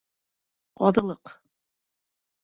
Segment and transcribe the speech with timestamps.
[0.81, 1.33] Ҡаҙылыҡ